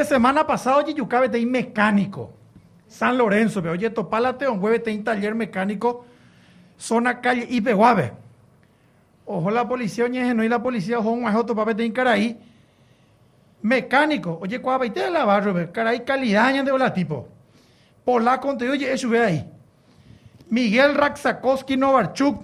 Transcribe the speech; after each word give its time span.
Pe 0.00 0.06
semana 0.06 0.46
pasada, 0.46 0.78
oye, 0.78 0.94
Yucabe 0.94 1.28
te 1.28 1.44
mecánico. 1.44 2.30
San 2.88 3.18
Lorenzo, 3.18 3.62
pe, 3.62 3.68
oye, 3.68 3.90
topálate, 3.90 4.48
un 4.48 4.58
hueve 4.58 4.78
te 4.78 4.96
taller 5.00 5.34
mecánico, 5.34 6.06
zona 6.78 7.20
calle 7.20 7.46
Ipehuave. 7.50 8.14
Ojo 9.26 9.50
la 9.50 9.68
policía, 9.68 10.06
oye, 10.06 10.32
no 10.32 10.42
y 10.42 10.48
la 10.48 10.62
policía, 10.62 11.00
ojo, 11.00 11.10
un 11.10 11.26
ajoto, 11.26 11.54
pape, 11.54 11.74
te 11.74 11.92
Caraí. 11.92 12.34
Mecánico, 13.60 14.38
oye, 14.40 14.58
cuava 14.62 14.86
y 14.86 14.90
te 14.90 15.10
la 15.10 15.26
barro, 15.26 15.70
Caraí, 15.70 16.00
calidad, 16.00 16.64
de 16.64 16.72
hola 16.72 16.94
tipo. 16.94 17.28
Polaco, 18.02 18.56
te 18.56 18.70
oye, 18.70 18.90
eso 18.90 19.10
ve 19.10 19.20
ahí. 19.20 19.50
Miguel 20.48 20.94
Raksakowski 20.94 21.76
Novarchuk, 21.76 22.42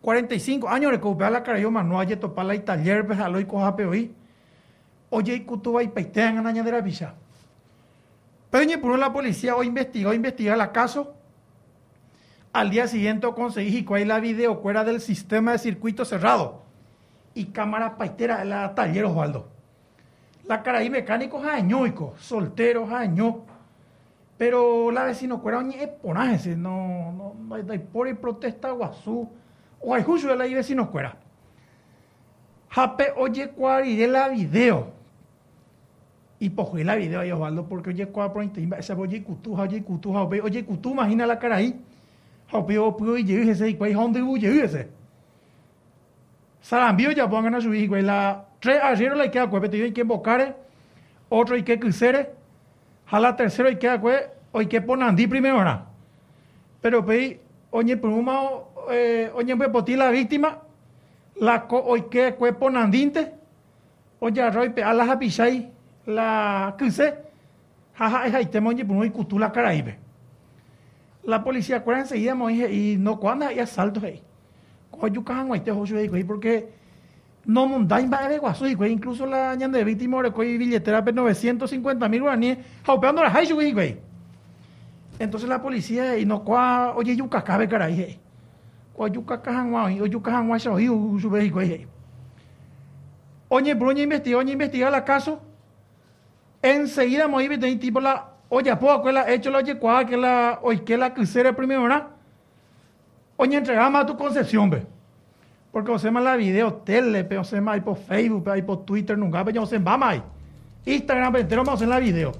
45 0.00 0.66
años, 0.70 0.90
recupera 0.90 1.28
la 1.28 1.42
cara, 1.42 1.58
yo, 1.58 1.70
no 1.70 1.98
oye, 1.98 2.16
topala 2.16 2.54
y 2.54 2.60
taller, 2.60 3.06
pe, 3.06 3.12
aloy, 3.12 3.44
coja, 3.44 3.76
pe, 3.76 3.84
hoy. 3.84 4.14
Oye, 5.10 5.34
y 5.34 5.40
cutuba 5.44 5.82
y 5.82 5.88
peitean 5.88 6.46
a 6.46 6.52
de 6.52 6.72
la 6.72 6.80
villa. 6.80 7.14
Pero 8.50 8.80
por 8.80 8.98
la 8.98 9.12
policía 9.12 9.56
hoy 9.56 9.66
investigó, 9.66 10.12
investiga 10.12 10.54
el 10.54 10.72
caso. 10.72 11.14
Al 12.52 12.70
día 12.70 12.88
siguiente 12.88 13.26
conseguí 13.34 13.86
hay 13.90 14.04
la 14.04 14.20
video 14.20 14.60
fuera 14.60 14.84
del 14.84 15.00
sistema 15.00 15.52
de 15.52 15.58
circuito 15.58 16.04
cerrado. 16.04 16.62
Y 17.34 17.46
cámara 17.46 17.96
paitera 17.96 18.38
de 18.38 18.46
la 18.46 18.74
taller 18.74 19.04
Osvaldo. 19.04 19.48
La 20.44 20.62
cara 20.62 20.78
ahí 20.78 20.90
mecánicos 20.90 21.44
añoico, 21.44 22.14
solteros 22.18 22.90
año. 22.90 23.44
Pero 24.38 24.90
la 24.90 25.04
vecino 25.04 25.40
fuera 25.40 25.58
oñe 25.58 25.86
ponaje, 25.88 26.56
no, 26.56 27.12
no, 27.12 27.34
no 27.34 27.72
hay 27.72 27.78
por 27.78 28.08
y 28.08 28.14
protesta 28.14 28.70
guazú. 28.70 29.28
O 29.80 29.94
hay 29.94 30.02
justo 30.02 30.28
de 30.28 30.36
la 30.36 30.44
vecino 30.44 30.86
fuera. 30.86 31.16
Jape 32.70 33.12
oye 33.16 33.50
cuari 33.50 33.96
de 33.96 34.08
la 34.08 34.28
video 34.28 34.97
y 36.40 36.50
pues 36.50 36.84
la 36.84 36.94
video 36.94 37.20
ahí 37.20 37.32
Osvaldo 37.32 37.66
porque 37.66 37.90
oye 37.90 38.06
cuál 38.06 38.32
por 38.32 38.44
ese 38.44 38.92
oye 38.92 39.22
cutu 39.22 39.60
oye 39.60 39.82
cutu 39.82 40.16
oye 40.16 40.64
cutu 40.64 40.90
imagina 40.90 41.26
la 41.26 41.38
cara 41.38 41.56
ahí. 41.56 41.74
Oye 42.52 42.78
oye 42.78 43.12
oye 43.12 43.50
ese 43.50 43.68
y 43.68 43.74
cuál 43.74 43.92
dónde 43.92 44.22
oye 44.22 44.64
ese. 44.64 44.88
Sarambio 46.60 47.10
ya 47.12 47.28
pongan 47.28 47.56
a 47.56 47.60
su 47.60 47.74
hijo 47.74 47.96
la 47.96 48.44
tres 48.60 48.80
ayer 48.82 49.16
la 49.16 49.30
queda 49.30 49.48
cuál 49.48 49.64
hay 49.72 49.92
que 49.92 50.00
invocar 50.00 50.56
otro 51.28 51.54
hay 51.54 51.62
que 51.62 51.78
crucere 51.78 52.30
la 53.10 53.36
tercero 53.36 53.68
hay 53.68 53.76
que 53.76 53.98
cuál 53.98 54.30
hoy 54.52 54.66
que 54.66 54.80
ponandí 54.80 55.26
primero 55.26 55.64
¿no? 55.64 55.86
pero 56.80 57.04
pe 57.04 57.40
oye 57.70 57.96
por 57.96 58.10
un 58.10 58.28
eh, 58.90 59.30
oye 59.34 59.56
pues 59.56 59.68
poti 59.70 59.96
la 59.96 60.10
víctima 60.10 60.58
la 61.36 61.66
hoy 61.70 62.02
que 62.10 62.34
cuál 62.34 62.56
ponandinte 62.56 63.32
oye 64.20 64.42
arroy 64.42 64.72
a 64.84 64.92
la 64.92 65.04
hapisai 65.04 65.77
la 66.08 66.74
cruce, 66.78 67.14
jaja, 67.94 68.26
es 68.26 68.34
ahí 68.34 68.84
muy 68.84 69.10
cutula 69.10 69.52
caraíbe. 69.52 69.98
La 71.24 71.44
policía 71.44 71.76
acuerda 71.76 72.00
enseguida, 72.00 72.34
y 72.50 72.96
no 72.98 73.20
cuando 73.20 73.46
hay 73.46 73.58
asaltos 73.58 74.02
ahí. 74.02 74.22
Cajan 75.24 75.48
guay 75.48 75.60
te 75.60 75.70
hoyo 75.70 75.98
ahí, 75.98 76.24
porque 76.24 76.70
no 77.44 77.66
mundain 77.66 78.10
va 78.10 78.26
de 78.26 78.38
guaso, 78.38 78.66
incluso 78.66 79.26
la 79.26 79.54
ñan 79.54 79.70
de 79.70 79.84
víctima 79.84 80.22
coi 80.32 80.56
billetera 80.56 81.02
de 81.02 81.12
950 81.12 82.08
mil 82.08 82.22
guaraníes, 82.22 82.58
jaupeando 82.84 83.22
la 83.22 83.28
haichu, 83.28 83.54
güey. 83.54 83.98
Entonces 85.18 85.46
la 85.48 85.60
policía, 85.60 86.16
y 86.16 86.24
no 86.24 86.42
cua, 86.42 86.94
oye, 86.96 87.14
yuca 87.14 87.44
cabe 87.44 87.68
caray, 87.68 88.18
Cua 88.94 89.08
yuca 89.08 89.42
cajan 89.42 89.70
guay, 89.70 90.00
o 90.00 90.22
cajan 90.22 90.48
guay, 90.48 91.50
güey. 91.50 91.86
Oye, 93.50 93.74
Bruña 93.74 94.02
investiga, 94.02 94.38
oye, 94.38 94.52
investiga 94.52 94.90
la 94.90 95.04
caso, 95.04 95.42
enseguida 96.62 97.28
Moibe 97.28 97.58
tenía 97.58 97.78
tipo 97.78 98.00
la 98.00 98.30
oye 98.48 98.74
poco 98.76 99.10
la 99.12 99.30
hecho 99.30 99.50
la 99.50 99.58
oye 99.58 99.78
que 99.78 100.16
la 100.16 100.58
hoy 100.62 100.80
que 100.80 100.96
la 100.96 101.12
crucera 101.14 101.54
primero 101.54 101.82
¿verdad? 101.82 102.08
oye 103.36 103.56
entregamos 103.56 104.02
a 104.02 104.06
tu 104.06 104.16
concepción 104.16 104.70
ve. 104.70 104.86
Porque 105.70 105.90
o 105.90 105.98
sea 105.98 106.10
la 106.10 106.36
video 106.36 106.72
tele 106.74 107.24
pero 107.24 107.44
sea 107.44 107.62
hay 107.66 107.80
por 107.80 107.96
Facebook 107.96 108.48
hay 108.50 108.62
por 108.62 108.84
Twitter 108.84 109.16
nunca 109.16 109.44
pero 109.44 109.66
sea 109.66 109.78
vamos 109.78 110.08
ahí. 110.08 110.22
Instagram 110.84 111.32
pero 111.32 111.42
entero 111.42 111.64
vamos 111.64 111.82
en 111.82 111.88
la 111.90 111.98
video. 111.98 112.32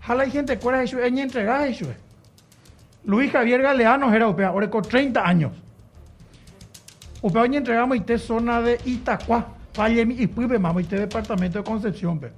Jala 0.00 0.24
hay 0.24 0.30
gente 0.30 0.58
cuál 0.58 0.76
es 0.76 0.92
eso 0.92 1.02
ella 1.02 1.22
entrega 1.22 1.66
eso 1.66 1.86
Luis 3.04 3.32
Javier 3.32 3.62
Galeano 3.62 4.12
era 4.12 4.28
upea 4.28 4.48
ahora 4.48 4.68
con 4.68 4.82
30 4.82 5.26
años. 5.26 5.52
Upea 7.22 7.42
oye 7.42 7.56
entregamos 7.56 7.96
y 7.96 8.00
te 8.00 8.18
zona 8.18 8.60
de 8.60 8.78
Itacua 8.84 9.46
falle 9.72 10.02
y 10.02 10.26
pues 10.26 10.48
vamos 10.60 10.82
y 10.82 10.86
te 10.86 10.98
departamento 10.98 11.58
de 11.58 11.64
Concepción 11.64 12.18
ve 12.18 12.32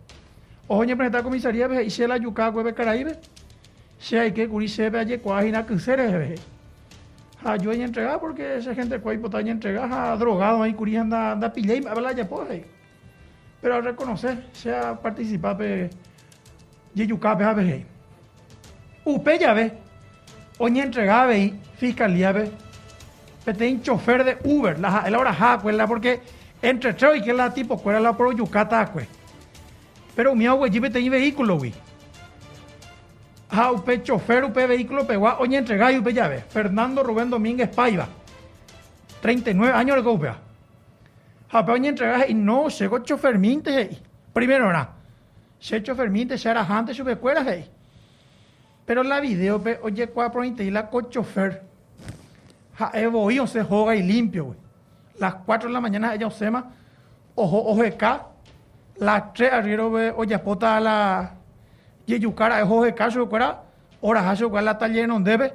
Oye, 0.72 0.94
presenta 0.94 1.20
comisaría, 1.24 1.66
ve, 1.66 1.82
y 1.82 1.90
se 1.90 2.06
la 2.06 2.16
yuca, 2.16 2.48
ve, 2.50 2.72
caraíbe. 2.72 3.18
Se 3.98 4.20
hay 4.20 4.30
que 4.30 4.48
curi 4.48 4.68
se 4.68 4.88
ve 4.88 5.00
allí, 5.00 5.18
cuajina, 5.18 5.66
que 5.66 5.76
se 5.80 5.96
ve. 5.96 6.36
A 7.42 7.56
yo 7.56 7.72
hay 7.72 7.82
entregar 7.82 8.20
porque 8.20 8.58
esa 8.58 8.72
gente 8.72 9.00
cuál 9.00 9.18
potaña 9.18 9.50
entregar 9.50 9.92
a 9.92 10.16
drogado 10.16 10.62
ahí, 10.62 10.72
curi 10.72 10.96
anda, 10.96 11.32
anda 11.32 11.52
pillé 11.52 11.78
y 11.78 11.86
habla 11.88 12.12
ya 12.12 12.28
pues 12.28 12.62
Pero 13.60 13.74
al 13.74 13.84
reconocer, 13.84 14.46
se 14.52 14.72
ha 14.72 14.94
participado, 14.94 15.58
pe, 15.58 15.90
y 16.94 17.04
yuca, 17.04 17.34
ve, 17.34 17.44
a 17.44 17.52
ver. 17.52 17.84
Upe 19.04 19.38
ya 19.40 19.52
ve. 19.52 19.72
Oye, 20.58 20.82
entregar, 20.82 21.26
ve, 21.26 21.52
fiscalía, 21.78 22.30
ve. 22.30 22.48
Pete 23.44 23.80
chofer 23.82 24.22
de 24.22 24.38
Uber, 24.44 24.78
la, 24.78 25.10
la 25.10 25.18
hora 25.18 25.34
ja, 25.34 25.58
porque 25.88 26.20
entre 26.62 26.94
tres 26.94 27.16
y 27.16 27.22
que 27.22 27.32
la 27.32 27.52
tipo, 27.52 27.76
cuál 27.76 28.04
la 28.04 28.16
pro 28.16 28.30
yucata, 28.30 28.88
pues. 28.92 29.19
Pero 30.20 30.34
mi 30.34 30.46
agua 30.46 30.68
jipe 30.68 30.90
tenía 30.90 31.12
vehículo, 31.12 31.56
güey. 31.56 31.72
Ah, 33.48 33.72
upe 33.72 34.02
chofer, 34.02 34.44
upe 34.44 34.66
vehículo, 34.66 35.06
pegó 35.06 35.34
oye 35.38 35.56
entregar 35.56 35.94
y 35.94 35.98
upe 35.98 36.12
llave. 36.12 36.40
Fernando 36.46 37.02
Rubén 37.02 37.30
Domínguez 37.30 37.74
Paiva. 37.74 38.06
39 39.22 39.72
años 39.72 39.96
de 39.96 40.02
copia. 40.02 40.36
Ah, 41.50 41.64
oye 41.66 41.88
entregar 41.88 42.28
y 42.28 42.34
no, 42.34 42.68
llegó 42.68 42.98
chofer 42.98 43.38
minte, 43.38 43.98
Primero, 44.34 44.70
nada. 44.70 44.90
Se 45.58 45.82
chofer 45.82 46.10
minte, 46.10 46.36
se 46.36 46.50
era 46.50 46.66
antes, 46.68 46.98
su 46.98 47.08
escuela, 47.08 47.42
hey. 47.48 47.70
Pero 48.84 49.02
la 49.02 49.20
video, 49.20 49.58
pe, 49.62 49.80
oye, 49.82 50.06
cuatro 50.08 50.44
y 50.44 50.70
la 50.70 50.90
chofer. 51.08 51.62
Ja, 52.76 52.90
evo, 52.92 53.46
se 53.46 53.62
juega 53.62 53.96
y 53.96 54.02
limpio, 54.02 54.44
güey. 54.44 54.58
Las 55.18 55.36
4 55.46 55.70
de 55.70 55.72
la 55.72 55.80
mañana 55.80 56.14
ella 56.14 56.30
se 56.30 56.44
llama 56.44 56.72
ojo, 57.34 57.56
ojo 57.56 57.82
acá 57.82 58.26
la 59.00 59.32
tres 59.32 59.52
arriero 59.52 59.90
ve 59.90 60.12
oye 60.14 60.38
pota 60.38 60.78
la 60.78 61.32
yeyucara 62.06 62.60
es 62.60 62.66
hoje 62.68 62.94
caso 62.94 63.28
cuera 63.28 63.62
ora 64.00 64.30
haso 64.30 64.50
cual 64.50 64.66
la 64.66 64.76
taller 64.76 65.08
no 65.08 65.18
debe 65.20 65.52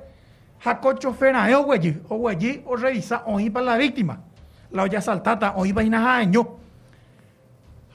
jacocho 0.59 1.13
fena 1.13 1.49
es 1.49 1.57
güey 1.57 2.01
o 2.09 2.17
güey 2.17 2.63
o 2.65 2.75
revisa 2.75 3.23
o 3.25 3.37
para 3.51 3.65
la 3.65 3.77
víctima. 3.77 4.19
La 4.71 4.83
olla 4.83 4.99
saltata 4.99 5.53
o 5.55 5.65
iba 5.65 5.83
ina 5.83 6.17
año 6.17 6.57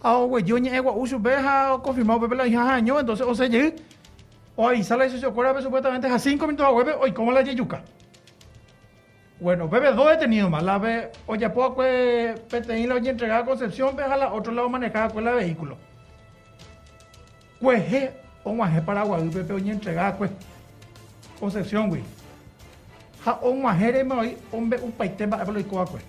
a 0.03 0.27
ni 0.61 0.69
ego 0.69 0.93
uso 0.93 1.19
ve 1.19 1.35
ha 1.37 1.77
confirmado 1.83 2.21
bebé 2.21 2.37
la 2.37 2.47
hija 2.47 2.75
año 2.75 3.01
entonces 3.01 3.27
o 3.27 3.35
sea 3.35 3.49
o 4.57 4.69
ahí 4.69 4.85
sale 4.85 5.07
eso 5.07 5.35
cuera 5.35 5.61
supuestamente 5.61 6.07
a 6.07 6.19
cinco 6.19 6.47
minutos 6.47 6.65
a 6.65 6.71
hueve 6.71 6.95
hoy 6.99 7.13
cómo 7.13 7.33
la 7.33 7.43
yeyuca 7.43 7.83
bueno, 9.41 9.69
bebe 9.69 9.93
dos 9.93 10.09
detenidos 10.11 10.51
más. 10.51 10.63
La 10.63 10.79
ve, 10.79 11.11
oye, 11.27 11.49
poco 11.51 11.77
pues, 11.77 12.39
la 12.67 12.95
oye 12.95 13.11
entregada 13.11 13.41
a 13.41 13.45
Concepción, 13.45 13.97
ve 13.97 14.05
a 14.05 14.17
la 14.17 14.33
otro 14.33 14.53
lado 14.53 14.69
manejada 14.69 15.09
con 15.09 15.27
el 15.27 15.35
vehículo. 15.35 15.79
Pues, 17.59 17.89
je, 17.89 18.13
o 18.45 18.53
guaje 18.53 18.83
Paraguay, 18.83 19.29
pepe 19.31 19.53
oye 19.53 19.73
entregada, 19.73 20.17
pues, 20.17 20.31
Concepción, 21.39 21.89
güey. 21.89 22.03
Ja, 23.25 23.39
o 23.43 23.51
guaje 23.53 24.05
me 24.05 24.15
oí, 24.15 24.37
hombre, 24.53 24.79
un 24.83 24.93
paite 24.93 25.27
va 25.27 25.39
a 25.41 25.45
ver 25.45 25.65
lo 25.65 25.85
pues. 25.87 26.03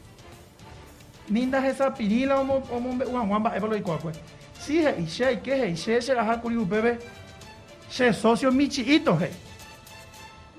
Ninda 1.29 1.65
esa 1.65 1.93
pirila, 1.93 2.41
hombre, 2.41 2.61
un 2.69 3.27
guamba, 3.27 3.51
a 3.51 3.59
ver 3.59 3.81
lo 3.83 3.97
pues. 3.97 4.19
Sí, 4.59 4.83
y 4.97 5.07
se, 5.07 5.33
y 5.33 5.37
que, 5.37 5.69
y 5.69 5.77
se, 5.77 6.01
se 6.01 6.13
la 6.13 6.25
ja 6.25 6.41
curiu, 6.41 6.65
bebé. 6.67 6.99
Se 7.89 8.13
socio 8.13 8.51
michiito, 8.51 9.17
je. 9.17 9.31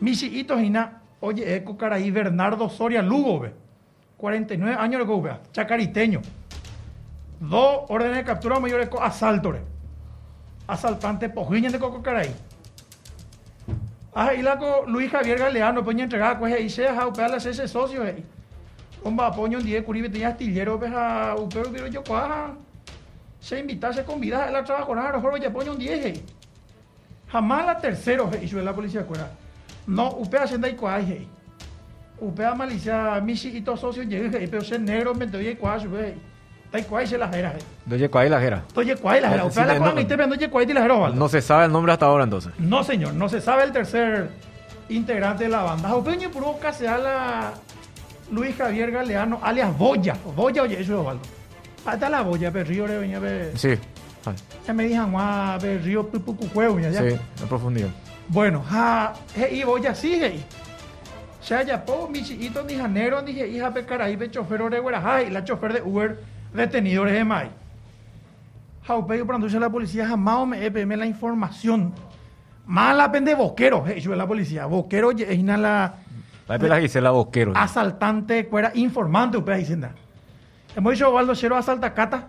Michiito, 0.00 0.58
y 0.58 0.70
nada. 0.70 1.01
Oye, 1.25 1.55
Eco 1.55 1.77
Caraí, 1.77 2.11
Bernardo 2.11 2.69
Soria 2.69 3.01
Lugo, 3.01 3.47
49 4.17 4.77
años 4.77 4.99
de 4.99 5.07
Gobe, 5.07 5.37
chacariteño. 5.53 6.21
Dos 7.39 7.85
órdenes 7.89 8.17
de 8.17 8.25
captura 8.25 8.59
mayores 8.59 8.89
asalto, 9.01 9.55
asaltante 10.67 11.29
pojiña 11.29 11.71
de 11.71 11.79
Coco 11.79 12.03
Caraí. 12.03 12.35
Ahí 14.13 14.43
la 14.43 14.59
Luis 14.89 15.13
Javier 15.13 15.39
Galeano, 15.39 15.85
poña 15.85 16.03
entregada, 16.03 16.41
pues 16.41 16.55
ahí 16.55 16.69
se 16.69 16.89
ha 16.89 17.07
upear 17.07 17.31
las 17.31 17.47
ese 17.47 17.69
socio, 17.69 18.03
ahí. 18.03 18.25
Comba 19.01 19.29
apoyo 19.29 19.59
un 19.59 19.65
día, 19.65 19.85
curibe 19.85 20.09
tenía 20.09 20.29
astillero, 20.29 20.77
pues 20.77 20.93
a 20.93 21.37
upeo, 21.39 21.71
pero 21.73 21.87
yo 21.87 22.03
cuaja. 22.03 22.55
Se 23.39 23.61
invita, 23.61 23.93
se 23.93 24.05
convida 24.05 24.49
a 24.49 24.51
la 24.51 24.65
trabajadora, 24.65 25.09
a 25.09 25.13
lo 25.13 25.21
mejor 25.21 25.47
apoyo 25.47 25.71
un 25.71 25.79
día, 25.79 26.13
Jamás 27.29 27.65
la 27.65 27.79
tercero, 27.79 28.29
y 28.43 28.49
sube 28.49 28.65
la 28.65 28.75
policía, 28.75 29.07
cuera. 29.07 29.31
No, 29.87 30.11
upea 30.12 30.46
senda 30.46 30.69
y 30.69 30.75
cuaje. 30.75 31.26
Upea 32.20 32.55
malicia, 32.55 33.20
misi 33.20 33.56
y 33.56 33.62
todos 33.62 33.81
socios 33.81 34.06
llegué, 34.06 34.46
pero 34.49 34.62
ser 34.62 34.81
negro 34.81 35.14
me 35.14 35.26
doy 35.26 35.55
cuaje, 35.56 35.88
Tai 36.70 36.82
cuál 36.84 37.06
se 37.06 37.19
la 37.19 37.29
jera. 37.29 37.52
Doye 37.84 38.08
cuál 38.08 38.31
la 38.31 38.40
jera. 38.40 38.62
Doye 38.75 38.96
cuál 38.96 39.20
la 39.20 39.29
jera. 39.29 39.44
O 39.44 39.50
sea, 39.50 39.67
la 39.67 39.75
sí, 39.75 39.79
cual 39.79 39.90
no- 39.90 39.96
me 39.96 40.05
te 40.06 40.17
doye 40.17 40.49
y 40.70 40.73
la 40.73 40.81
jera. 40.82 41.08
No 41.11 41.29
se 41.29 41.43
sabe 41.43 41.67
el 41.67 41.73
nombre 41.73 41.93
hasta 41.93 42.06
ahora 42.06 42.25
entonces. 42.25 42.52
No, 42.58 42.82
señor, 42.82 43.12
no 43.14 43.29
se 43.29 43.40
sabe 43.43 43.64
el 43.64 43.73
tercer 43.73 44.31
integrante 44.88 45.44
de 45.44 45.50
la 45.50 45.62
banda. 45.62 45.88
Jaupeño 45.88 46.31
puro 46.31 46.56
se 46.73 46.87
la 46.87 47.52
Luis 48.31 48.56
Javier 48.56 48.90
Galeano, 48.90 49.38
alias 49.43 49.76
Boya. 49.76 50.17
Boya, 50.35 50.62
oye, 50.62 50.81
eso 50.81 50.94
es 50.94 50.99
Osvaldo. 51.00 51.23
Ahí 51.85 51.94
está 51.94 52.08
la 52.08 52.23
Boya, 52.23 52.50
pero 52.50 52.64
Río, 52.64 52.85
venía 52.87 53.19
ver. 53.19 53.52
Sí. 53.58 53.75
Ah, 54.25 54.33
Ya 54.67 54.73
me 54.73 54.85
dijan, 54.85 55.13
ah, 55.17 55.59
ver 55.61 55.83
Río, 55.83 56.07
Pupucucueo, 56.09 56.79
ya. 56.79 56.91
ya. 56.91 57.01
Sí, 57.01 57.17
en 57.43 57.49
profundidad. 57.49 57.89
Bueno, 58.29 58.63
ja, 58.63 59.15
he, 59.37 59.57
y 59.57 59.65
Boya 59.65 59.95
sigue. 59.95 60.41
Ya 61.49 61.63
ya 61.63 61.85
po, 61.85 62.09
mi 62.09 62.23
chiquito 62.23 62.63
ni 62.63 62.75
janero, 62.75 63.21
ni 63.21 63.33
hija 63.33 63.73
pecaraí, 63.75 64.15
be 64.15 64.31
chofer 64.31 64.63
de 64.71 64.79
Guarajay, 64.79 65.31
la 65.31 65.43
chofer 65.43 65.73
de 65.73 65.83
Uber, 65.83 66.21
detenidos 66.55 67.11
de 67.11 67.25
Mai. 67.25 67.51
Jaupeño, 68.85 69.27
para 69.27 69.39
la 69.39 69.71
policía, 69.71 70.07
jamás 70.07 70.47
me 70.47 70.65
EPM 70.65 70.97
la 70.97 71.07
información. 71.07 71.93
Mala 72.67 73.11
pende 73.11 73.35
boquero, 73.35 73.85
he 73.87 73.99
hecho 73.99 74.15
la 74.15 74.27
policía. 74.27 74.67
Boquero, 74.67 75.11
es 75.11 75.43
la 75.43 75.95
La 76.49 76.59
de 76.59 76.69
la 76.69 76.81
Gisela 76.81 77.11
Boquero. 77.11 77.53
asaltante, 77.57 78.47
cuera 78.47 78.71
informante, 78.75 79.37
usted 79.37 79.57
diciendo. 79.57 79.89
Hemos 80.77 80.93
dicho 80.93 81.11
Ovaldo 81.11 81.35
Chero 81.35 81.57
asalta 81.57 81.93
cata. 81.93 82.29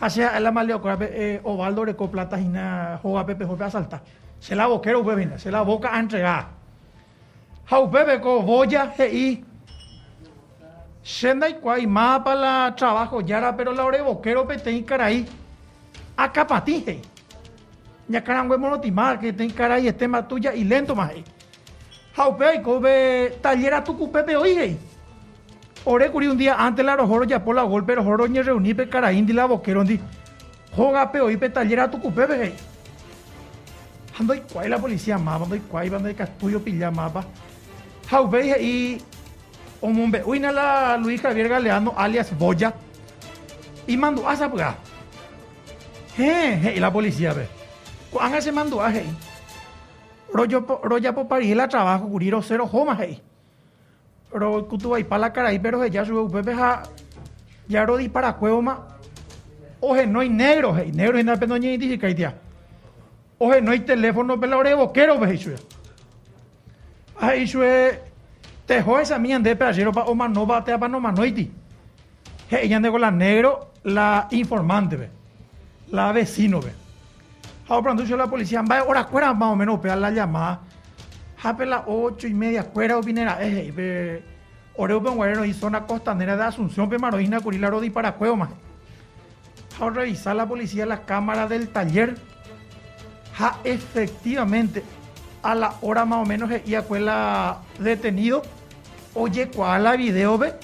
Hacia 0.00 0.40
la 0.40 0.50
maleo, 0.50 0.80
eh, 1.00 1.40
Ovaldo 1.44 1.84
reco 1.84 2.10
plata 2.10 2.40
y 2.40 2.48
na 2.48 2.98
joga 3.02 3.26
Pepe 3.26 3.44
Jope 3.44 3.64
asalta. 3.64 4.02
Se 4.38 4.56
la 4.56 4.66
boquero, 4.66 5.00
usted 5.00 5.16
viene, 5.16 5.38
se 5.38 5.50
la 5.50 5.60
boca 5.60 5.94
a 5.94 6.00
entregar. 6.00 6.48
Jau 7.68 7.90
Pepe 7.90 8.20
co 8.20 8.40
boya, 8.40 8.94
y 9.12 9.44
Shenda 11.04 11.48
y 11.48 11.54
cuay, 11.54 11.86
para 11.86 12.34
la 12.34 12.74
trabajo, 12.76 13.20
yara, 13.20 13.56
pero 13.56 13.72
la 13.72 13.84
ore 13.84 14.02
boquero, 14.02 14.46
pete 14.46 14.70
y 14.70 14.82
caray. 14.82 15.26
Acá 16.16 16.46
patije. 16.46 17.00
Ya 18.08 18.22
carangüe 18.22 18.58
monotimar, 18.58 19.18
que 19.18 19.32
ten 19.32 19.50
caray, 19.50 19.86
este 19.86 20.08
tuya 20.28 20.54
y 20.54 20.64
lento 20.64 20.94
más. 20.94 21.12
Jaupe 22.14 22.56
y 22.56 22.62
cobe 22.62 23.38
tallera 23.40 23.82
tu 23.82 23.96
cupepe 23.96 24.36
oye. 24.36 24.76
Ore 25.84 26.10
curi 26.10 26.26
un 26.26 26.36
día 26.36 26.56
antes 26.58 26.84
la 26.84 26.96
rojoro 26.96 27.24
ya 27.24 27.42
por 27.42 27.54
la 27.54 27.62
gol, 27.62 27.84
pero 27.84 28.04
joro 28.04 28.28
ni 28.28 28.42
reuní 28.42 28.74
pe 28.74 28.88
cara 28.88 29.12
indi 29.12 29.32
la 29.32 29.46
boquero 29.46 29.82
di. 29.82 29.98
Joga 30.76 31.10
pe 31.10 31.20
oí 31.20 31.36
pe 31.36 31.48
tallera 31.48 31.90
tu 31.90 31.98
cupepe 32.00 32.34
hey. 32.34 32.54
Ando 34.18 34.34
y 34.34 34.40
cuay 34.40 34.68
la 34.68 34.78
policía 34.78 35.16
mapa, 35.16 35.44
ando 35.44 35.56
y 35.56 35.60
cuay 35.60 35.88
banda 35.88 36.08
de 36.08 36.14
castillo 36.14 36.62
pilla 36.62 36.90
mapa. 36.90 37.24
Jaupe 38.08 38.60
y 38.60 39.00
omumbe 39.80 40.22
uina 40.24 40.52
la 40.52 40.98
Luis 40.98 41.22
Javier 41.22 41.48
Galeano 41.48 41.94
alias 41.96 42.36
Boya. 42.36 42.74
Y 43.86 43.96
mandó 43.96 44.28
a 44.28 44.36
sapuga. 44.36 44.76
He, 46.18 46.60
he, 46.62 46.76
y 46.76 46.80
la 46.80 46.92
policía 46.92 47.32
ve. 47.32 47.48
Cuando 48.10 48.40
se 48.40 48.52
mandó 48.52 48.82
a 48.82 48.92
hey. 48.92 49.10
Rollo 50.32 50.60
roya 50.82 51.14
po 51.14 51.26
París 51.26 51.56
la 51.56 51.66
trabajo 51.68 52.06
curiro 52.08 52.42
cero 52.42 52.68
jomas 52.68 52.98
hey. 53.00 53.22
Pero 54.32 54.66
kutu 54.68 54.94
ahí 54.94 55.04
para 55.04 55.20
la 55.20 55.32
cara 55.32 55.48
ahí 55.48 55.58
pero 55.58 55.84
ya 55.86 56.04
sube 56.04 56.20
upepe 56.20 56.54
ja 56.54 56.82
ya 57.68 57.84
rodi 57.84 58.08
para 58.08 58.34
cuevo 58.34 58.62
ma. 58.62 58.86
Oje 59.80 60.06
no 60.06 60.20
hay 60.20 60.28
negro 60.28 60.76
hey, 60.76 60.92
negro 60.92 61.18
en 61.18 61.26
la 61.26 61.36
pendoña 61.36 61.70
y 61.70 61.76
dice 61.76 61.98
kaitia. 61.98 62.34
Oje 63.38 63.60
no 63.60 63.72
hay 63.72 63.80
teléfono 63.80 64.38
pela 64.38 64.56
ore 64.56 64.74
boquero 64.74 65.18
ve 65.18 65.36
sue. 65.36 65.56
Ahí 67.18 67.46
sue 67.46 68.02
te 68.66 68.82
jo 68.82 68.98
esa 68.98 69.18
mía 69.18 69.38
de 69.38 69.56
pedacero 69.56 69.92
pa 69.92 70.04
oma 70.04 70.28
no 70.28 70.46
bate 70.46 70.78
pa 70.78 70.88
no 70.88 71.00
manoiti. 71.00 71.50
Hey, 72.48 72.60
ella 72.64 72.76
ande 72.76 72.90
con 72.90 73.00
la 73.00 73.10
negro 73.10 73.70
la 73.84 74.28
informante 74.30 74.96
ve. 74.96 75.10
La 75.90 76.12
vecino 76.12 76.60
ve. 76.60 76.72
Ahora 77.70 77.94
pronto 77.94 78.16
la 78.16 78.26
policía, 78.26 78.62
vaya 78.64 78.82
hora 78.82 79.04
fuera 79.04 79.32
más 79.32 79.52
o 79.52 79.56
menos, 79.56 79.78
pegar 79.78 79.98
la 79.98 80.10
llamada. 80.10 80.60
Jape 81.42 81.66
las 81.66 81.82
ocho 81.86 82.26
y 82.26 82.34
media, 82.34 82.64
fuera 82.64 82.98
opinera, 82.98 83.38
eh, 83.40 83.72
eh, 83.76 84.22
Oreo 84.76 85.02
Penguarero 85.02 85.44
y 85.44 85.54
zona 85.54 85.86
costanera 85.86 86.36
de 86.36 86.44
Asunción, 86.44 86.88
Pemarojina, 86.88 87.40
Curilaro 87.40 87.82
y 87.82 87.90
Paracueo, 87.90 88.36
más. 88.36 88.50
Ahora 89.80 89.96
revisar 90.02 90.36
la 90.36 90.46
policía 90.46 90.84
las 90.84 91.00
cámaras 91.00 91.48
del 91.48 91.68
taller. 91.68 92.16
Ja, 93.34 93.58
efectivamente, 93.64 94.82
a 95.42 95.54
la 95.54 95.74
hora 95.80 96.04
más 96.04 96.18
o 96.22 96.26
menos, 96.26 96.50
eh, 96.50 96.62
ya 96.66 96.82
fue 96.82 97.00
la 97.00 97.58
detenido. 97.78 98.42
Oye, 99.14 99.48
¿cuál 99.48 99.84
la 99.84 99.96
video, 99.96 100.36
ve? 100.36 100.54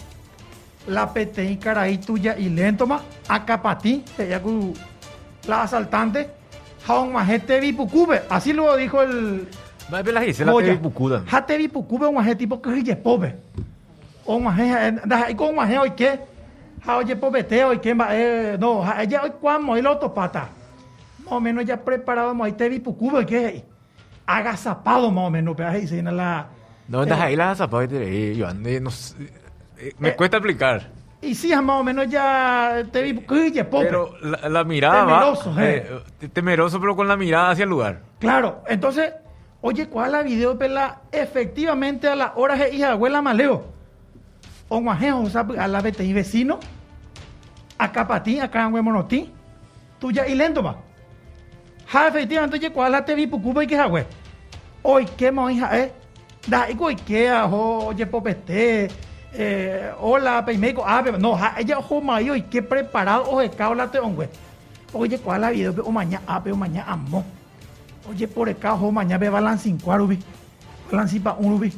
La 0.87 1.13
PT 1.13 1.45
y 1.51 1.57
caraí 1.57 1.99
tuya 1.99 2.37
y 2.39 2.49
lento 2.51 2.87
más. 2.87 3.03
Acá 3.29 3.61
para 3.63 3.79
ti, 3.79 4.05
ella 4.19 4.41
cu- 4.43 4.75
la 5.49 5.63
asaltante. 5.63 6.31
Jaun 6.87 7.13
majete 7.13 7.59
vipucube. 7.61 8.23
Así 8.29 8.53
lo 8.53 8.77
dijo 8.77 9.03
el. 9.03 9.49
La 9.91 10.03
de 10.03 10.13
la 10.13 10.23
Gisela 10.23 10.53
Boya. 10.53 10.73
te 10.73 10.79
Bucuda. 10.79 11.23
Jate 11.27 11.57
vipucube 11.59 12.07
un 12.07 12.37
tipo 12.37 12.61
que 12.61 12.71
rille 12.71 12.97
pobre. 12.97 13.37
Un 14.25 14.43
maje, 14.45 14.93
da 15.05 15.31
y 15.31 15.35
con 15.35 15.55
maje 15.55 15.79
hoy 15.79 15.91
qué. 15.93 16.21
Ja 16.85 16.97
oye 16.99 17.17
pobete 17.17 17.65
hoy 17.65 17.79
qué 17.79 17.95
ma- 17.95 18.09
eh, 18.11 18.57
no, 18.59 18.83
ja, 18.83 19.03
ella 19.03 19.23
hoy 19.23 19.31
cuamo 19.41 19.77
el 19.77 19.87
otro 19.87 20.13
pata. 20.13 20.49
Más 21.25 21.33
o 21.33 21.41
menos 21.41 21.65
ya 21.65 21.77
preparado 21.81 22.35
más 22.35 22.57
te 22.57 22.69
vipucube 22.69 23.19
hoy 23.19 23.27
qué. 23.27 23.65
Agazapado 24.27 25.11
más 25.13 25.25
o 25.27 25.31
menos, 25.31 25.55
pero 25.57 25.69
ahí 25.69 25.87
se 25.87 25.97
la. 26.13 26.47
No, 26.89 27.01
eh, 27.01 27.03
andas 27.05 27.21
ahí 27.21 27.37
las 27.37 27.59
zapatos 27.59 27.91
de 27.91 28.35
yo 28.37 28.47
ande, 28.49 28.81
no 28.81 28.91
eh, 29.79 29.93
Me 29.99 30.09
Eh, 30.11 30.17
cuesta 30.17 30.39
explicar. 30.39 30.89
Y 31.23 31.35
sí, 31.35 31.49
más 31.57 31.81
o 31.81 31.85
menos 31.85 32.09
ya 32.09 32.83
te 32.93 33.03
pobre. 33.65 33.87
Pero 33.87 34.11
la, 34.23 34.49
la 34.49 34.65
mirada 34.65 35.07
Temeroso, 35.07 35.55
va. 35.55 35.65
eh, 35.65 36.01
temeroso, 36.33 36.81
pero 36.81 36.95
con 36.95 37.09
la 37.09 37.17
mirada 37.17 37.51
hacia 37.51 37.65
el 37.65 37.71
lugar. 37.71 38.01
Claro, 38.19 38.63
entonces, 38.69 39.13
oye, 39.67 39.89
¿cuál 39.89 40.07
es 40.07 40.13
la 40.13 40.23
video 40.23 40.57
pela? 40.57 41.01
Efectivamente, 41.13 42.09
a 42.09 42.15
la 42.17 42.33
hora 42.37 42.57
de 42.57 42.75
hija 42.75 42.93
abuela 42.93 43.21
maleo. 43.21 43.65
O 44.69 44.81
guajejo, 44.81 45.25
a 45.59 45.69
la 45.69 45.83
y 45.89 46.13
vecino. 46.13 46.59
Acá 47.79 48.07
para 48.07 48.23
ti, 48.23 48.39
acá 48.41 48.65
en 48.65 48.73
Huemonotí. 48.73 49.33
Tuya 49.99 50.27
y 50.27 50.35
lento 50.35 50.63
va. 50.63 50.77
Ja, 51.87 52.09
efectivamente, 52.09 52.57
oye, 52.57 52.71
¿cuál 52.73 52.93
la 52.93 53.05
TV 53.05 53.29
pucuba 53.29 53.63
y 53.63 53.67
que 53.67 53.77
jagüe? 53.77 54.07
Hoy, 54.83 55.07
¿qué 55.17 55.31
mo 55.31 55.49
hija 55.51 55.79
eh? 55.79 55.93
Da, 56.47 56.71
y 56.71 56.75
que 56.77 56.97
que 56.97 57.29
ajo, 57.29 57.87
oye, 57.87 58.07
popete. 58.07 58.89
Eh, 59.33 59.91
hola, 60.01 60.45
peimeco, 60.45 60.83
ah, 60.87 61.03
pe- 61.03 61.13
no, 61.19 61.37
ja, 61.37 61.55
ella 61.59 61.79
ojo 61.79 62.01
mayo 62.01 62.35
y 62.35 62.43
qué 62.43 62.63
preparado, 62.63 63.25
oje, 63.31 63.51
cabla 63.51 63.91
te 63.91 63.99
hombre. 63.99 64.29
Oye, 64.93 65.19
¿cuál 65.19 65.41
la 65.43 65.51
video? 65.51 65.75
O 65.85 65.91
mañana, 65.91 66.25
ah, 66.27 66.41
pero 66.43 66.57
mañana 66.57 66.93
amo. 66.93 67.25
Oye, 68.09 68.29
por 68.29 68.49
el 68.49 68.57
cajo, 68.57 68.93
mañana 68.93 69.19
ve 69.19 69.29
balancín 69.29 69.79
cuarubi. 69.79 70.19
Balancín 70.91 71.23
pa 71.23 71.37
un 71.39 71.55
ubi. 71.55 71.73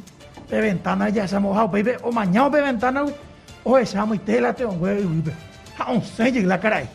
Pe 0.49 0.61
ventana 0.61 1.09
ya 1.09 1.27
se 1.27 1.35
ha 1.35 1.39
mojado. 1.39 1.71
Pe, 1.71 1.97
o 2.03 2.11
mañana 2.11 2.51
pe 2.51 2.61
ventana, 2.61 3.03
ubi. 3.63 3.85
Se 3.85 3.97
llama 3.97 4.15
y 4.15 4.19
tela 4.19 4.53
te 4.53 4.65
güey, 4.65 5.03
ubi. 5.03 5.21
pe. 5.21 5.33
Ja, 5.77 5.91
un 5.91 6.03
sello 6.03 6.47
la 6.47 6.59
cara 6.59 6.77
ahí. 6.77 6.89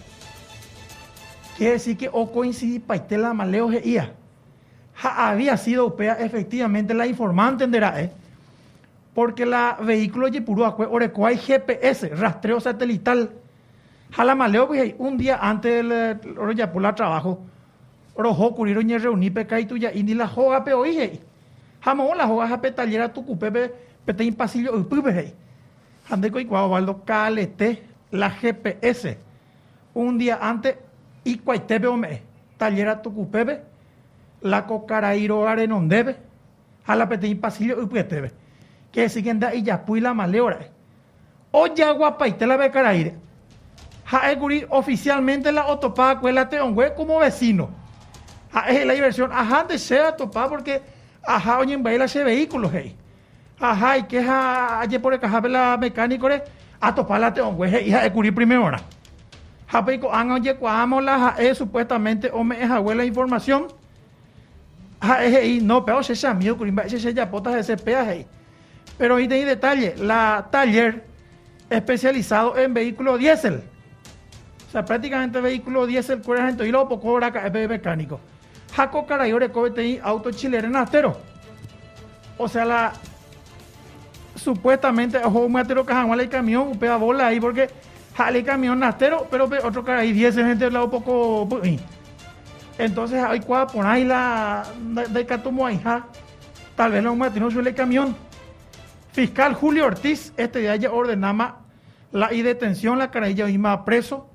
Quiere 1.57 1.75
decir 1.75 1.97
que 1.97 2.09
o 2.12 2.31
coincidí 2.31 2.79
pa 2.79 2.97
y 2.97 3.00
tela 3.00 3.33
maleo 3.33 3.73
ia. 3.73 4.12
Ja, 4.95 5.29
había 5.29 5.57
sido 5.57 5.87
upea 5.87 6.14
efectivamente 6.14 6.95
la 6.95 7.07
informante 7.07 7.64
entenderá, 7.64 8.00
eh. 8.00 8.12
Porque 9.14 9.47
la 9.47 9.76
vehículo 9.81 10.29
de 10.29 10.43
Purúa, 10.43 10.75
Oreco 10.76 11.26
hay 11.26 11.37
GPS, 11.37 12.09
rastreo 12.09 12.61
satelital. 12.61 13.31
Jala 14.11 14.35
maleo, 14.35 14.69
pues, 14.69 14.95
un 14.99 15.17
día 15.17 15.38
antes 15.41 15.73
del 15.73 15.93
eh, 15.93 16.19
oro 16.37 16.53
ya 16.53 16.73
por 16.73 16.83
la 16.83 16.95
trabajo. 16.95 17.41
Rojo 18.16 18.54
curiro 18.54 18.80
ñe 18.83 18.99
reuní 18.99 19.30
peca 19.30 19.59
y 19.59 19.66
tuya 19.66 19.92
y 19.92 20.02
ni 20.02 20.14
la 20.14 20.28
joga 20.28 20.64
pe 20.64 20.73
oije. 20.73 21.21
Jamón 21.83 22.16
la 22.16 22.26
joga 22.26 22.49
jape 22.49 22.71
tallera 22.71 23.12
tu 23.12 23.25
cupe 23.25 23.73
pete 24.04 24.25
in 24.25 24.35
pasillo 24.35 24.76
upupe 24.76 25.12
hei. 25.12 25.35
Ande 26.11 26.30
coi 26.30 26.44
cuau 26.44 26.71
valdo 26.71 27.04
calete 27.04 27.83
la 28.11 28.30
GPS. 28.30 29.18
Un 29.94 30.18
día 30.18 30.38
antes 30.40 30.76
y 31.25 31.38
cuaitepe 31.38 31.87
ome 31.87 32.23
tallera 32.56 33.02
tu 33.02 33.12
cupepe 33.12 33.62
la 34.42 34.66
cocarairo 34.66 35.49
arenondebe 35.49 36.16
jala 36.87 37.09
pete 37.09 37.26
in 37.26 37.40
pasillo 37.40 37.83
upetebe. 37.83 38.30
Que 38.92 39.09
siguiente 39.09 39.47
y 39.56 39.62
ya 39.64 39.85
pui 39.85 40.00
la 40.00 40.14
maleora. 40.14 40.68
O 41.50 41.66
ya 41.66 41.90
guapaite 41.90 42.47
la 42.47 42.56
becaraire. 42.56 43.14
Jaeguri 44.06 44.66
oficialmente 44.71 45.50
la 45.50 45.66
otopada 45.66 46.21
cuela 46.21 46.49
teongüe 46.49 46.94
como 46.94 47.18
vecino. 47.18 47.71
Ja, 48.54 48.61
es 48.68 48.87
la 48.87 48.92
diversión. 48.92 49.32
Ajá, 49.32 49.64
desea 49.64 50.16
topar 50.16 50.49
porque 50.49 50.80
ajá, 51.26 51.58
oye, 51.58 51.76
baila 51.76 52.04
ese 52.04 52.23
vehículo, 52.23 52.70
hey. 52.73 52.94
Ajá, 53.58 53.99
y 53.99 54.04
que 54.04 54.23
ja, 54.23 54.80
ayer 54.80 55.02
por 55.02 55.12
el 55.12 55.20
caja 55.20 55.40
la 55.40 55.76
mecánico, 55.76 56.28
re, 56.28 56.44
a 56.80 56.94
topar 56.94 57.20
la 57.20 57.34
teongüe, 57.34 57.68
hey, 57.68 57.88
hija, 57.88 58.12
curi 58.12 58.30
primera 58.30 58.61
hora. 58.61 58.80
Ja, 59.66 59.84
pero 59.84 60.14
han 60.14 60.30
oye, 60.30 60.54
cuamo 60.54 61.00
la 61.00 61.18
ja, 61.18 61.34
eh, 61.38 61.54
supuestamente, 61.54 62.30
hombre, 62.32 62.62
es 62.62 62.70
abuela 62.70 63.04
información. 63.04 63.66
Es, 65.20 65.44
y 65.44 65.61
no, 65.61 65.84
pero 65.84 66.02
se 66.02 66.14
llama 66.14 66.38
mío, 66.38 66.56
curi, 66.56 66.73
se 66.88 67.00
se 67.00 67.12
ya 67.12 67.30
potas 67.30 67.54
de 67.54 67.61
ese 67.61 67.76
peaje. 67.76 68.26
Pero 68.96 69.16
ahí 69.16 69.28
hay 69.30 69.44
detalle, 69.44 69.96
la 69.99 70.46
taller 70.50 71.04
especializado 71.68 72.56
en 72.56 72.73
vehículos 72.73 73.18
diésel. 73.18 73.62
sea, 74.70 74.84
prácticamente 74.84 75.40
vehículo 75.40 75.87
diésel, 75.87 76.23
cuerda 76.23 76.46
gente 76.46 76.66
y 76.66 76.70
luego 76.70 76.88
poco 76.88 77.18
es 77.20 77.68
mecánico. 77.68 78.20
Jaco 78.75 79.07
Carayore 79.07 79.50
Cobete 79.50 80.00
auto 80.02 80.31
chileno 80.31 80.69
nastero. 80.69 81.16
O 82.37 82.49
sea, 82.49 82.64
la 82.64 82.93
supuestamente, 84.35 85.19
ojo, 85.19 85.40
un 85.40 85.52
matero 85.52 85.87
cajamal 85.87 86.21
el 86.21 86.28
camión, 86.28 86.69
un 86.69 86.78
pega 86.78 86.97
bola 86.97 87.28
ahí 87.28 87.40
porque 87.40 87.71
jale 88.16 88.43
camión 88.45 88.78
nastero, 88.78 89.26
pero 89.31 89.49
otro 89.62 89.85
cara 89.85 90.00
ahí 90.00 90.12
10 90.12 90.35
gente 90.35 90.71
lado 90.71 90.90
poco. 90.90 91.49
Entonces 92.78 93.23
hay 93.23 93.40
cuadra 93.40 93.69
por 93.69 93.87
ahí 93.87 94.04
la 94.04 94.64
de 95.09 95.25
Catumo 95.25 95.69
tal 96.75 96.90
vez 96.93 97.02
no 97.02 97.14
matino 97.14 97.50
suele 97.50 97.71
el 97.71 97.76
camión. 97.76 98.16
Fiscal 99.12 99.54
Julio 99.54 99.87
Ortiz, 99.87 100.33
este 100.37 100.59
día 100.59 100.75
ya 100.75 100.90
ordenaba 100.90 101.61
la 102.11 102.28
detención, 102.28 102.99
la 102.99 103.12
carilla 103.12 103.47
misma 103.47 103.85
preso 103.85 104.28